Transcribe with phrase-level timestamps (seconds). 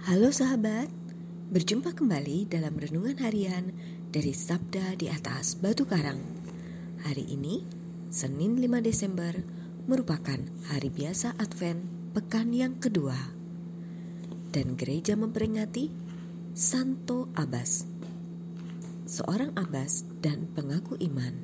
[0.00, 0.88] Halo sahabat,
[1.52, 3.68] berjumpa kembali dalam renungan harian
[4.08, 6.16] dari Sabda di atas Batu Karang.
[7.04, 7.68] Hari ini,
[8.08, 9.36] Senin 5 Desember,
[9.84, 10.40] merupakan
[10.72, 11.84] hari biasa Advent
[12.16, 13.12] pekan yang kedua.
[14.48, 15.92] Dan gereja memperingati
[16.56, 17.84] Santo Abbas,
[19.04, 21.36] seorang abbas dan pengaku iman,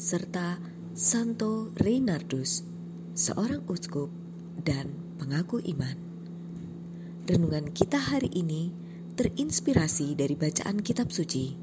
[0.00, 0.56] serta
[0.96, 2.64] Santo Reinardus,
[3.12, 4.08] seorang uskup
[4.64, 6.05] dan pengaku iman.
[7.26, 8.70] Renungan kita hari ini
[9.18, 11.58] terinspirasi dari bacaan kitab suci.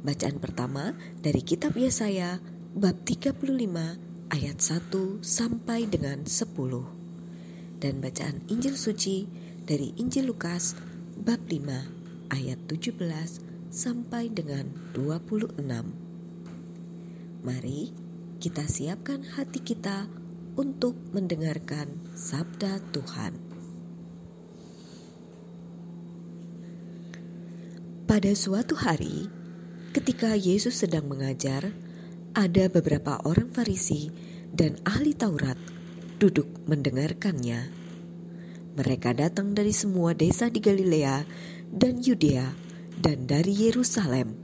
[0.00, 2.40] Bacaan pertama dari kitab Yesaya
[2.72, 3.36] bab 35
[4.32, 7.76] ayat 1 sampai dengan 10.
[7.76, 9.28] Dan bacaan Injil suci
[9.68, 10.72] dari Injil Lukas
[11.20, 12.96] bab 5 ayat 17
[13.68, 15.60] sampai dengan 26.
[17.44, 17.92] Mari
[18.40, 20.08] kita siapkan hati kita
[20.56, 23.45] untuk mendengarkan sabda Tuhan.
[28.06, 29.26] Pada suatu hari,
[29.90, 31.74] ketika Yesus sedang mengajar,
[32.38, 34.14] ada beberapa orang Farisi
[34.54, 35.58] dan ahli Taurat
[36.22, 37.66] duduk mendengarkannya.
[38.78, 41.26] Mereka datang dari semua desa di Galilea
[41.66, 42.46] dan Yudea
[42.94, 44.38] dan dari Yerusalem.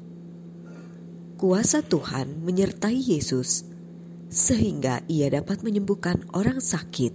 [1.39, 3.63] Kuasa Tuhan menyertai Yesus
[4.27, 7.15] sehingga ia dapat menyembuhkan orang sakit.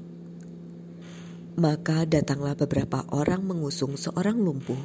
[1.57, 4.77] Maka datanglah beberapa orang mengusung seorang lumpuh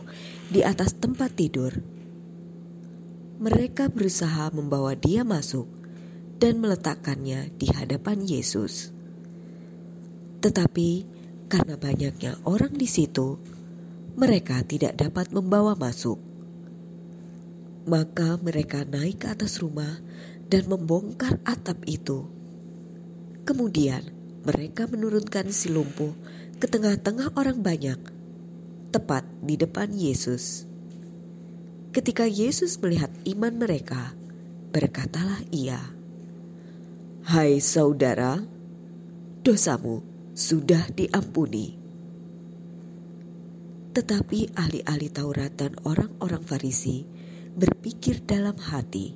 [0.48, 1.76] di atas tempat tidur.
[3.36, 5.68] Mereka berusaha membawa dia masuk
[6.40, 8.88] dan meletakkannya di hadapan Yesus.
[10.40, 10.90] Tetapi
[11.52, 13.36] karena banyaknya orang di situ,
[14.16, 16.16] mereka tidak dapat membawa masuk.
[17.84, 20.00] Maka mereka naik ke atas rumah
[20.48, 22.28] dan membongkar atap itu.
[23.44, 24.11] Kemudian
[24.42, 26.10] mereka menurunkan si lumpuh
[26.58, 27.98] ke tengah-tengah orang banyak,
[28.90, 30.66] tepat di depan Yesus.
[31.94, 34.14] Ketika Yesus melihat iman mereka,
[34.74, 35.78] berkatalah ia,
[37.26, 38.42] "Hai saudara,
[39.46, 40.02] dosamu
[40.34, 41.78] sudah diampuni."
[43.92, 47.04] Tetapi ahli-ahli Taurat dan orang-orang Farisi
[47.52, 49.12] berpikir dalam hati,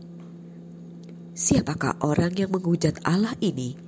[1.33, 3.86] "Siapakah orang yang menghujat Allah ini?"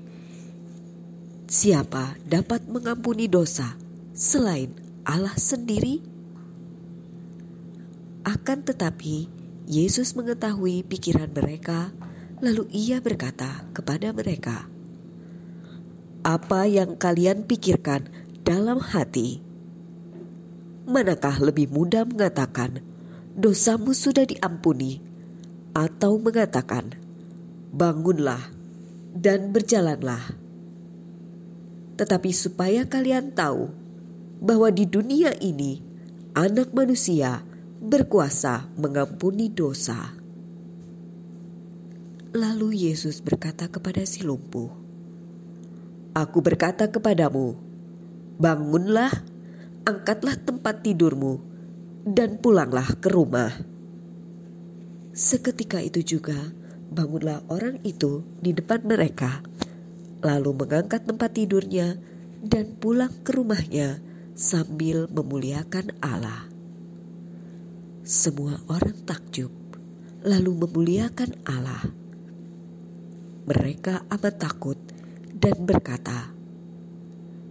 [1.49, 3.73] Siapa dapat mengampuni dosa
[4.13, 4.69] selain
[5.09, 6.05] Allah sendiri?
[8.21, 9.33] Akan tetapi,
[9.65, 11.89] Yesus mengetahui pikiran mereka,
[12.45, 14.69] lalu Ia berkata kepada mereka,
[16.21, 18.13] "Apa yang kalian pikirkan
[18.45, 19.41] dalam hati?
[20.85, 22.85] Manakah lebih mudah mengatakan,
[23.41, 25.01] 'Dosamu sudah diampuni',
[25.73, 26.93] atau mengatakan,
[27.73, 28.53] 'Bangunlah
[29.17, 30.38] dan berjalanlah'?"
[31.99, 33.75] Tetapi supaya kalian tahu
[34.39, 35.83] bahwa di dunia ini
[36.39, 37.43] Anak Manusia
[37.83, 40.15] berkuasa mengampuni dosa.
[42.31, 44.71] Lalu Yesus berkata kepada si lumpuh,
[46.15, 47.59] "Aku berkata kepadamu,
[48.39, 49.11] bangunlah,
[49.83, 51.43] angkatlah tempat tidurmu,
[52.07, 53.51] dan pulanglah ke rumah."
[55.11, 56.39] Seketika itu juga
[56.95, 59.43] bangunlah orang itu di depan mereka
[60.23, 61.99] lalu mengangkat tempat tidurnya
[62.43, 64.03] dan pulang ke rumahnya
[64.39, 66.47] sambil memuliakan Allah.
[68.07, 69.51] Semua orang takjub,
[70.23, 71.83] lalu memuliakan Allah.
[73.49, 74.79] Mereka amat takut
[75.35, 76.31] dan berkata,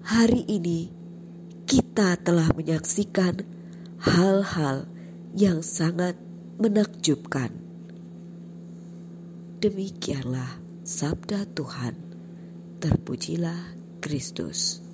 [0.08, 0.90] "Hari ini
[1.68, 3.44] kita telah menyaksikan
[4.02, 4.88] hal-hal
[5.36, 6.16] yang sangat
[6.58, 7.54] menakjubkan."
[9.58, 12.07] Demikianlah sabda Tuhan.
[12.78, 14.86] Terpujilah Kristus.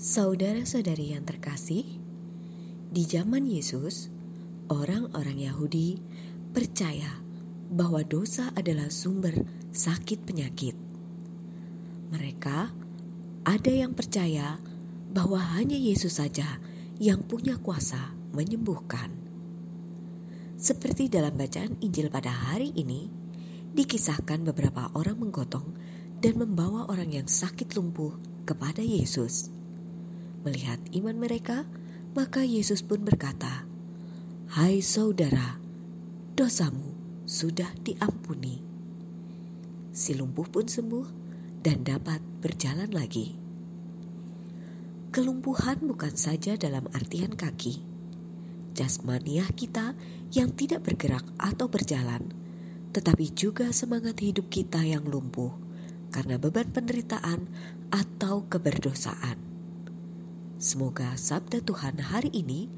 [0.00, 1.84] Saudara-saudari yang terkasih,
[2.88, 4.08] di zaman Yesus,
[4.72, 6.00] orang-orang Yahudi
[6.56, 7.20] percaya
[7.68, 9.44] bahwa dosa adalah sumber
[9.76, 10.72] sakit penyakit.
[12.08, 12.72] Mereka
[13.44, 14.56] ada yang percaya
[15.12, 16.48] bahwa hanya Yesus saja
[16.96, 19.12] yang punya kuasa menyembuhkan.
[20.56, 23.20] Seperti dalam bacaan Injil pada hari ini,
[23.72, 25.64] dikisahkan beberapa orang menggotong
[26.20, 28.14] dan membawa orang yang sakit lumpuh
[28.44, 29.48] kepada Yesus.
[30.44, 31.64] Melihat iman mereka,
[32.12, 33.64] maka Yesus pun berkata,
[34.52, 35.56] "Hai saudara,
[36.36, 36.92] dosamu
[37.24, 38.60] sudah diampuni."
[39.92, 41.08] Si lumpuh pun sembuh
[41.64, 43.38] dan dapat berjalan lagi.
[45.12, 47.84] Kelumpuhan bukan saja dalam artian kaki,
[48.72, 49.92] jasmaniah kita
[50.32, 52.41] yang tidak bergerak atau berjalan
[52.92, 55.56] tetapi juga semangat hidup kita yang lumpuh
[56.12, 57.48] karena beban penderitaan
[57.88, 59.40] atau keberdosaan.
[60.60, 62.68] Semoga sabda Tuhan hari ini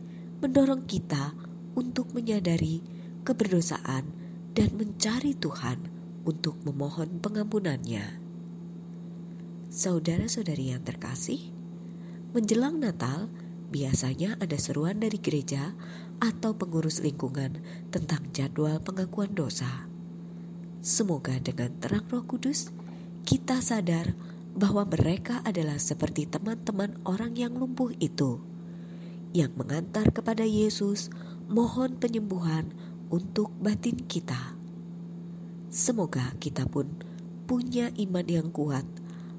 [0.40, 1.34] mendorong kita
[1.74, 2.80] untuk menyadari
[3.26, 4.08] keberdosaan
[4.54, 5.90] dan mencari Tuhan
[6.24, 8.22] untuk memohon pengampunannya.
[9.68, 11.50] Saudara-saudari yang terkasih,
[12.30, 13.26] menjelang Natal
[13.74, 15.74] biasanya ada seruan dari gereja
[16.22, 17.58] atau pengurus lingkungan
[17.90, 19.93] tentang jadwal pengakuan dosa.
[20.84, 22.68] Semoga dengan terang Roh Kudus
[23.24, 24.12] kita sadar
[24.52, 28.44] bahwa mereka adalah seperti teman-teman orang yang lumpuh itu
[29.32, 31.08] yang mengantar kepada Yesus
[31.48, 32.68] mohon penyembuhan
[33.08, 34.60] untuk batin kita.
[35.72, 36.92] Semoga kita pun
[37.48, 38.84] punya iman yang kuat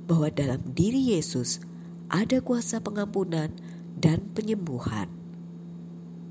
[0.09, 1.61] bahwa dalam diri Yesus
[2.09, 3.53] ada kuasa pengampunan
[3.93, 5.13] dan penyembuhan.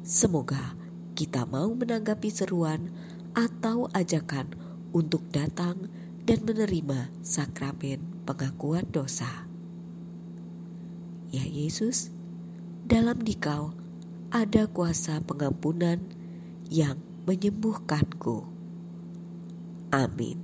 [0.03, 0.75] Semoga
[1.15, 2.91] kita mau menanggapi seruan
[3.39, 4.64] atau ajakan
[4.95, 5.91] untuk datang
[6.23, 9.45] dan menerima sakramen pengakuan dosa.
[11.35, 12.15] Ya Yesus,
[12.87, 13.75] dalam dikau
[14.31, 15.99] ada kuasa pengampunan
[16.71, 18.47] yang menyembuhkanku.
[19.91, 20.44] Amin.